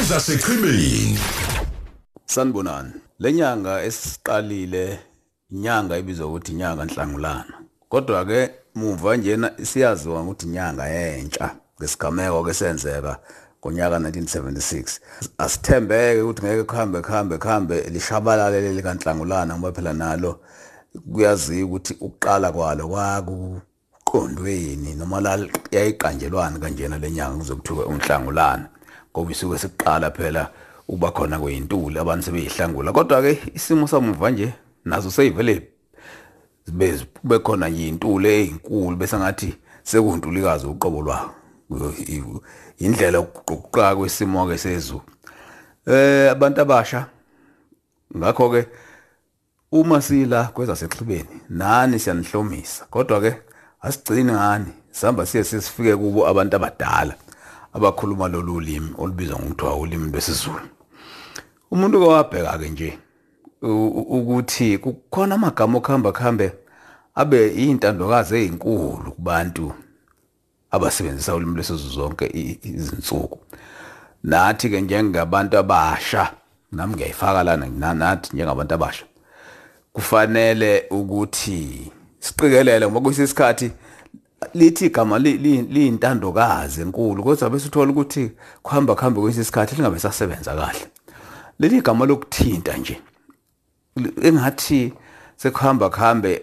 ezaseqhibini 0.00 1.18
Sanibonani. 2.26 2.92
Lenyanga 3.18 3.82
esiqalile 3.88 4.98
inyanga 5.52 5.96
ebizwa 6.00 6.26
ukuthi 6.26 6.52
inyanga 6.52 6.84
Nhlangulana. 6.84 7.54
Kodwa 7.88 8.24
ke 8.24 8.50
muva 8.74 9.16
njena 9.16 9.52
siyaziwa 9.62 10.22
ukuthi 10.22 10.46
inyanga 10.46 10.86
yentsha 10.86 11.56
ngesigameko 11.76 12.44
ke 12.44 12.54
senzeka 12.54 13.18
ngonyaka 13.60 13.98
1976. 13.98 15.00
Asithembeke 15.38 16.22
ukuthi 16.22 16.42
ngeke 16.42 16.62
kuhambe 16.62 17.00
kuhambe 17.00 17.38
kuhambe 17.38 17.80
lishabalale 17.92 18.60
leli 18.60 18.82
kaNhlangulana 18.82 19.58
ngoba 19.58 19.72
phela 19.72 19.92
nalo 19.92 20.40
kuyaziwa 21.12 21.68
ukuthi 21.68 21.94
ukuqala 22.00 22.52
kwalo 22.52 22.88
kwakuqondweni 22.88 24.94
noma 24.94 25.20
la 25.20 25.38
yayiqanjelwana 25.70 26.58
kanjena 26.58 26.98
lenyanga 26.98 27.38
kuzokuthiwa 27.38 27.86
unhlangulana 27.86 28.68
ngoba 29.12 29.30
isuke 29.30 29.58
siqala 29.58 30.10
phela 30.10 30.50
uba 30.88 31.10
khona 31.10 31.38
kweyintuli 31.38 31.98
abantu 31.98 32.24
sebeyihlangula. 32.24 32.92
Kodwa 32.92 33.22
ke 33.22 33.38
isimo 33.54 33.86
samuva 33.86 34.30
nje 34.30 34.52
nazo 34.84 35.10
seyivele 35.10 35.68
bebe 36.72 37.38
khona 37.38 37.68
nje 37.68 37.88
intuli 37.88 38.28
ezinkulu 38.28 38.96
bese 38.96 39.16
ngathi 39.16 39.54
sekuntulikazi 39.82 40.66
uqobo 40.66 41.02
lwayo 41.02 42.42
indlela 42.78 43.18
yokuquqa 43.18 43.96
kwesimo 43.96 44.46
ke 44.46 44.58
sezulu. 44.58 45.02
Eh 45.86 46.30
abantu 46.30 46.60
abasha 46.60 47.06
ngakho 48.16 48.50
ke 48.50 48.66
uma 49.72 50.02
sila 50.02 50.44
kwezasexhibeni 50.44 51.40
nani 51.48 51.98
siyanihlomisa? 51.98 52.86
Kodwa 52.90 53.20
ke 53.20 53.36
asigcini 53.80 54.32
ngani? 54.32 54.72
Sihamba 54.90 55.26
siye 55.26 55.44
sisifike 55.44 55.96
kubo 55.96 56.26
abantu 56.26 56.56
abadala. 56.56 57.14
Abakhuluma 57.72 58.28
lolu 58.28 58.60
limi 58.60 58.90
olubizwa 58.98 59.38
ngokuthiwa 59.38 59.76
ulimi 59.76 60.10
lwesiZulu. 60.10 60.68
Umuntu 61.70 62.04
kwabheka 62.04 62.58
ke 62.58 62.68
nje 62.68 62.98
ukuthi 63.62 64.78
kukhona 64.78 65.34
amagama 65.34 65.78
okuhamba 65.78 66.12
kuhambe 66.12 66.52
abe 67.14 67.54
izintandokazi 67.54 68.36
ezinkulu 68.36 69.12
kubantu 69.12 69.72
abasebenzisa 70.70 71.34
ulimi 71.34 71.54
lwesiZulu 71.54 71.94
zonke 71.94 72.26
izinsuku. 72.62 73.38
Nathi 74.24 74.70
ke 74.70 74.80
njengabantu 74.80 75.58
abasha 75.58 76.32
nami 76.72 76.94
ngiyayifaka 76.94 77.42
lana 77.42 77.94
nathi 77.94 78.30
njengabantu 78.32 78.74
abasha 78.74 79.04
kufanele 79.92 80.84
ukuthi 80.90 81.92
siqikelele 82.18 82.86
ngoba 82.86 83.00
kuyisikhathi 83.00 83.70
lithi 84.54 84.86
igama 84.86 85.18
liyintandokazi 85.18 86.80
enkulu 86.80 87.22
kodwa 87.22 87.50
bese 87.50 87.66
uthola 87.68 87.90
ukuthi 87.90 88.30
kuhamba 88.62 88.94
kuhambe 88.94 89.20
kwesikhathi 89.20 89.76
lingabe 89.76 89.98
sasebenza 89.98 90.54
kahle. 90.54 90.86
Leli 91.58 91.80
gama 91.80 92.06
lokuthinta 92.06 92.76
nje 92.76 93.00
engathi 94.22 94.92
sekuhamba 95.36 95.90
kuhambe 95.90 96.42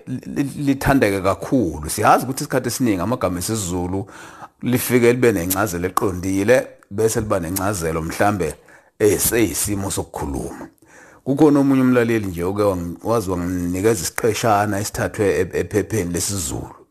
lithandeke 0.57 1.21
kakhulu. 1.21 1.89
Siyazi 1.89 2.23
ukuthi 2.23 2.43
isikhathi 2.43 2.67
esiningi 2.67 3.01
amagama 3.01 3.39
esizulu 3.39 4.07
lifike 4.61 5.13
libe 5.13 5.31
nencazelo 5.31 5.87
eqondile 5.87 6.67
bese 6.91 7.19
liba 7.19 7.39
nencazelo 7.39 8.01
mhlambe 8.01 8.55
eseyisimo 8.99 9.91
sokukhuluma. 9.91 10.67
Kukhona 11.23 11.59
omunye 11.59 11.81
umlaleli 11.81 12.27
nje 12.27 12.43
oke 12.43 12.63
wazi 13.03 13.31
wanginikeza 13.31 14.01
isiqeshana 14.01 14.79
esithathwe 14.79 15.39
ephepheni 15.53 16.13
lesizulu. 16.13 16.86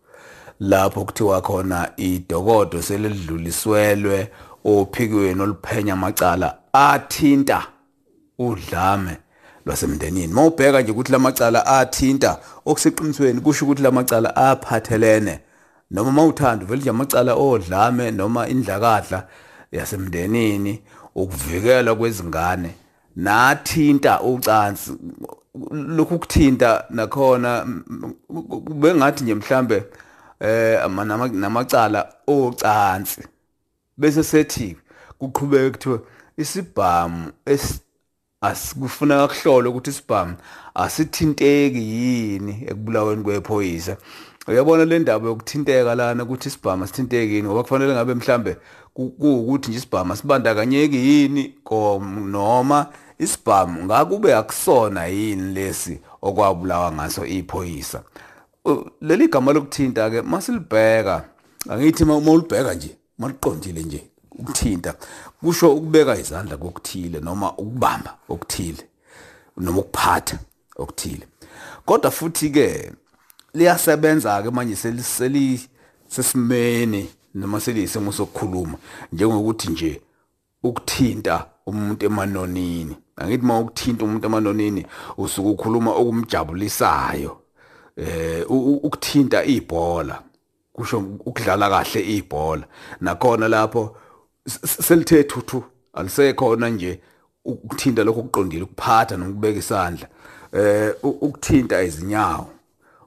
Lapho 0.61 1.05
kuthiwa 1.05 1.41
khona 1.41 1.91
idokodo 1.97 2.83
selidluliswelwe 2.83 4.29
ophikweni 4.65 5.43
oluphenya 5.43 5.93
amacala 5.93 6.59
athinta 6.73 7.67
udlame 8.39 9.17
lwasemndenini. 9.67 10.33
Mawubheka 10.33 10.83
nje 10.83 10.93
ukuthi 10.93 11.13
lamacala 11.13 11.67
athinta 11.67 12.39
okuseqinisweni 12.67 13.41
kusho 13.41 13.65
ukuthi 13.65 13.83
lamacala 13.83 14.37
aphathelene 14.37 15.41
noma 15.91 16.13
mawuthanda 16.13 16.65
vele 16.65 16.81
nje 16.81 16.91
amacala 16.91 17.35
odlame 17.35 18.11
noma 18.11 18.49
indlakadla 18.49 19.27
yasemndenini 19.73 20.83
ukuvikelwa 21.15 21.97
kwezingane 21.97 22.75
nathinta 23.17 24.21
ucansi. 24.21 24.93
Lokhu 25.73 26.19
kuthinta 26.19 26.85
nakhona 26.91 27.67
bengathi 28.81 29.25
nje 29.25 29.35
mhlambe 29.35 29.85
eh 30.41 30.89
namacala 31.33 32.13
ocansi. 32.27 33.23
Bese 33.99 34.23
sethi 34.25 34.77
kuqhubeka 35.19 35.71
kuthiwa 35.71 36.01
isibhamu 36.37 37.33
asikufuneka 38.41 39.29
kuhlolwe 39.29 39.69
ukuthi 39.71 39.91
isibhamu 39.91 40.35
asithinteki 40.75 41.79
yini 41.79 42.65
ekubulaweni 42.69 43.23
kwephoyisa. 43.23 43.97
Uyabona 44.49 44.85
le 44.85 44.99
ndaba 44.99 45.29
yokuthinteka 45.29 45.95
lana 45.95 46.23
ukuthi 46.23 46.49
isibhamu 46.49 46.85
asithinteki 46.85 47.35
yini? 47.35 47.49
Ngoba 47.49 47.63
kufanele 47.63 47.93
ngabe 47.93 48.15
mhlambe 48.15 48.57
kuwukuthi 48.95 49.69
nje 49.71 49.79
isibhamu 49.79 50.13
asibandakanyeki 50.13 50.97
yini 50.97 51.55
noma 52.27 52.87
isibhamu 53.19 53.85
ngakube 53.85 54.35
akusona 54.35 55.07
yini 55.07 55.55
lesi 55.55 56.01
okwabulawa 56.23 56.93
ngaso 56.93 57.27
iphoyisa. 57.27 58.03
Leli 59.01 59.29
gama 59.29 59.53
lokuthinta 59.53 60.11
ke 60.11 60.23
masilibheka. 60.23 61.25
Angithi 61.69 62.05
mawulibheka 62.05 62.75
nje 62.75 62.97
maliqondile 63.19 63.83
nje 63.83 64.03
ukuthinta. 64.31 64.95
Kusho 65.41 65.75
ukubeka 65.75 66.19
izandla 66.19 66.57
kokuthile 66.57 67.21
noma 67.21 67.53
ukubamba 67.53 68.17
okuthile 68.29 68.85
noma 69.57 69.79
ukuphatha 69.81 70.39
okuthile. 70.77 71.29
Kodwa 71.85 72.11
futhi 72.11 72.51
ke 72.51 72.93
liyasebenza 73.55 74.43
ke 74.43 74.51
manje 74.51 74.77
seliseli 74.77 75.61
sesimene 76.09 77.09
noma 77.35 77.61
seliyisimo 77.61 78.13
sokukhuluma 78.13 78.79
njengokuthi 79.13 79.69
nje 79.71 80.01
ukuthinta 80.63 81.47
umuntu 81.67 82.07
emanonini. 82.07 82.97
Angithi 83.17 83.45
uma 83.45 83.61
ukuthinta 83.61 84.05
umuntu 84.05 84.27
emanonini 84.27 84.87
usuke 85.19 85.49
ukhuluma 85.49 85.91
okumjabulisayo. 85.91 87.46
Eh 87.97 88.45
ukuthinta 88.49 89.45
ibhola 89.45 90.23
kusho 90.77 90.99
ukudlala 90.99 91.71
kahle 91.71 92.17
ibhola. 92.17 92.65
Nakhona 93.01 93.49
lapho 93.49 93.97
selithe 94.47 95.25
thuthu 95.25 95.65
alisekhona 95.95 96.69
nje 96.69 97.01
ukuthinta 97.45 98.05
lokho 98.05 98.21
okuqondile 98.21 98.63
ukuphatha 98.63 99.17
nokubeka 99.17 99.59
isandla. 99.59 100.09
Eh 100.53 100.95
ukuthinta 101.03 101.83
izinyawo 101.83 102.51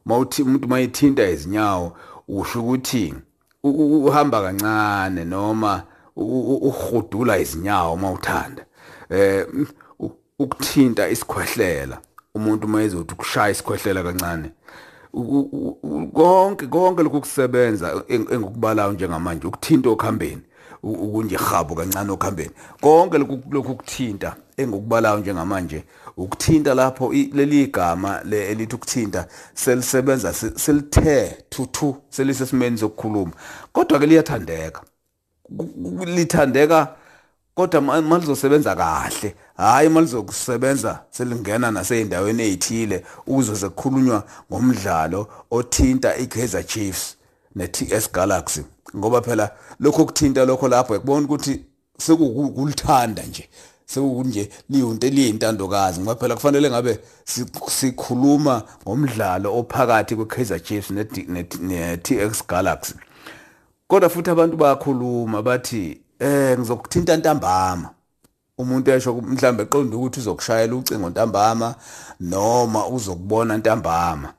mawuthi 0.05 0.43
umuntu 0.43 0.67
mayithinta 0.67 1.29
izinyawo 1.29 1.97
usho 2.27 2.59
ukuthi 2.59 3.13
uhamba 3.63 4.41
kancane 4.41 5.25
noma 5.25 5.83
uhudula 6.15 7.37
izinyawo 7.39 7.97
mawuthanda. 7.97 8.65
Eh 9.09 9.45
ukuthinta 10.39 11.09
isikhwehlela 11.09 12.01
umuntu 12.35 12.67
mayezothi 12.67 13.13
ukushaya 13.13 13.51
isikhwehlela 13.51 14.03
kancane 14.03 14.51
konke 16.13 16.67
konke 16.67 17.03
lokhu 17.03 17.21
kusebenza 17.21 18.03
engokubalayo 18.09 18.93
njengamanje 18.93 19.47
ukuthinta 19.47 19.89
okuhambeni 19.89 20.41
ukunje 20.83 21.35
habo 21.35 21.75
kancane 21.75 22.11
okuhambeni 22.11 22.51
konke 22.81 23.17
lokhu 23.17 23.75
kuthinta 23.75 24.35
engokubalayo 24.57 25.19
njengamanje 25.19 25.83
ukuthinta 26.17 26.73
lapho 26.73 27.13
leli 27.13 27.67
gama 27.67 28.21
elithi 28.31 28.75
ukuthinta 28.75 29.27
selisebenza 29.53 30.33
selithe 30.33 31.37
thuthu 31.49 31.95
selisesimeni 32.09 32.77
sokukhuluma. 32.77 33.31
Kodwa 33.73 33.99
ke 33.99 34.05
liyathandeka. 34.05 34.81
Lithandeka 36.05 36.95
kodwa 37.59 37.81
malizosebenza 37.81 38.75
kahle. 38.75 39.35
Hayi 39.57 39.89
malizokusebenza 39.89 40.99
selingena 41.09 41.71
naseyindaweni 41.71 42.43
ezithile 42.43 43.03
uzwe 43.27 43.55
sekukhulunywa 43.55 44.23
ngomdlalo 44.51 45.27
othinta 45.51 46.17
iKaizer 46.17 46.65
Chiefs 46.65 47.17
neTS 47.55 48.11
Galaxy. 48.11 48.61
Ngoba 48.97 49.21
phela 49.21 49.51
lokho 49.79 50.05
kuthinta 50.05 50.45
lokho 50.45 50.67
lapho 50.67 50.93
yakubona 50.93 51.25
ukuthi 51.25 51.65
sekukulithanda 51.97 53.23
nje 53.23 53.49
sekunje 53.85 54.49
liyonto 54.69 55.07
eliyintandokazi. 55.07 55.99
Ngoba 55.99 56.15
phela 56.15 56.35
kufanele 56.35 56.69
ngabe 56.69 56.99
sikhuluma 57.67 58.63
ngomdlalo 58.87 59.57
ophakathi 59.57 60.15
kweKaizer 60.15 60.63
Chiefs 60.63 60.91
neTX 61.59 62.47
Galaxy. 62.47 62.93
Kodwa 63.87 64.09
futhi 64.09 64.29
abantu 64.29 64.57
bayakhuluma 64.57 65.41
bathi 65.41 66.01
eh 66.19 66.57
ngizokuthinta 66.59 67.17
ntambama. 67.17 67.89
Umuntu 68.57 68.91
esho 68.91 69.13
mhlambe 69.13 69.63
eqonda 69.63 69.97
ukuthi 69.97 70.19
uzokushayela 70.19 70.75
ucingo 70.75 71.09
ntambama 71.09 71.75
noma 72.19 72.87
uzokubona 72.87 73.57
ntambama. 73.57 74.33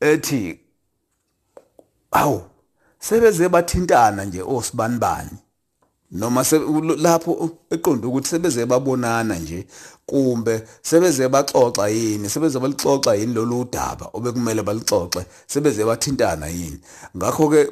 Ethi 0.00 0.60
awu 2.10 2.42
sebeze 2.98 3.48
bathintana 3.48 4.24
nje 4.24 4.42
osibanibani 4.42 5.38
noma 6.10 6.44
lapho 6.98 7.50
eqonda 7.70 8.08
ukuthi 8.08 8.28
sebeze 8.28 8.66
babonana 8.66 9.34
nje 9.34 9.66
kumbe 10.06 10.62
sebeze 10.82 11.28
baxoxa 11.28 11.88
yini 11.88 12.30
sebeze 12.30 12.58
balixoxa 12.58 13.14
yini 13.14 13.34
lolu 13.34 13.68
daba 13.72 14.10
obekumele 14.12 14.62
balixoxe 14.62 15.26
sebeze 15.46 15.84
bathintana 15.84 16.46
yini. 16.46 16.80
Ngakho 17.16 17.48
ke 17.48 17.70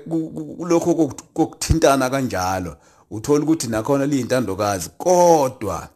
lokho 0.69 0.95
kokuthintana 1.35 2.11
kanjalo. 2.11 2.77
Uthola 3.11 3.45
ukuthi 3.45 3.67
nakhona 3.67 4.07
liyintandokazi 4.07 4.91
kodwa 4.99 5.89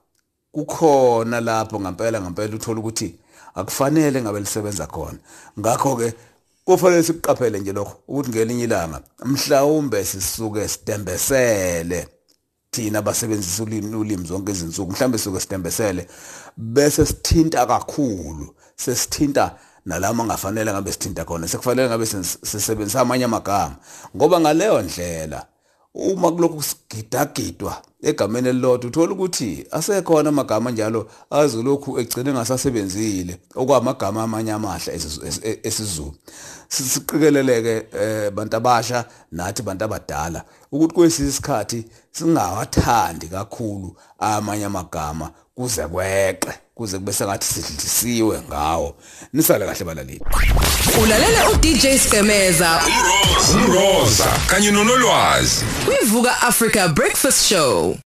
kukhona 0.52 1.40
lapho 1.40 1.81
ngempela 1.81 2.20
ngempela 2.20 2.56
uthola 2.56 2.81
ukuthi 2.81 3.14
akufanele 3.55 4.22
ngabe 4.22 4.40
lisebenza 4.40 4.87
khona. 4.87 5.19
Ngakho 5.58 5.96
ke 5.96 6.14
kufanele 6.64 7.02
sikuqaphele 7.02 7.60
nje 7.60 7.72
lokho 7.72 7.96
ukuthi 8.08 8.31
ngelinye 8.31 8.64
ilanga 8.64 9.00
mhlawumbe 9.25 10.05
sisuke 10.05 10.69
sidembesele 10.69 12.08
thina 12.70 13.02
basebenzisa 13.02 13.62
ulimi 13.62 13.96
ulimi 13.96 14.26
zonke 14.26 14.52
izinsuku 14.52 14.93
mhlambe 14.93 15.19
suke 15.19 15.40
sidembesele 15.40 16.08
bese 16.56 17.06
sithinta 17.06 17.66
kakhulu 17.66 18.55
sesithinta 18.76 19.56
nalama 19.87 20.25
ngafanele 20.25 20.72
ngabe 20.72 20.93
sithinta 20.93 21.25
khona 21.25 21.49
sekufanele 21.49 21.88
ngabe 21.88 22.06
sisebenzisa 22.06 23.00
amanye 23.00 23.25
amagama. 23.25 23.76
Ngoba 24.16 24.40
ngaleyo 24.40 24.82
ndlela 24.82 25.46
uma 25.94 26.32
kulokhu 26.32 26.62
sigidagidwa 26.62 27.82
egameni 28.02 28.49
elilodwa 28.49 28.88
uthola 28.88 29.12
ukuthi 29.12 29.67
asekhona 29.70 30.29
amagama 30.29 30.70
njalo 30.70 31.11
azolokhu 31.31 32.00
egcine 32.00 32.32
ngasasebenzile 32.32 33.38
okwamagama 33.55 34.23
amanye 34.23 34.52
amahle 34.52 35.00
esizulu. 35.62 36.14
Siqikeleleke 36.69 37.75
bantu 38.31 38.56
abasha 38.56 39.05
nathi 39.32 39.62
bantu 39.62 39.85
abadala 39.85 40.44
ukuthi 40.73 40.94
kwesisi 40.94 41.29
isikhathi 41.29 41.85
singawathandi 42.12 43.26
kakhulu 43.26 43.96
amanye 44.19 44.64
amagama 44.64 45.31
kuze 45.58 45.87
kweqe 45.87 46.52
kuze 46.75 46.99
kube 46.99 47.12
sengathi 47.12 47.46
sidlisiwe 47.46 48.43
ngawo. 48.49 48.96
Nisale 49.32 49.66
kahle 49.66 49.84
balaleli. 49.84 50.20
Ulalela 51.02 51.50
uDJ 51.50 51.87
Skemeza 51.99 52.81
umroza 53.55 54.26
kanye 54.46 54.70
nonolwazi. 54.70 55.64
Kwivuka 55.84 56.43
Africa 56.43 56.88
Breakfast 56.88 57.49
Show. 57.49 57.99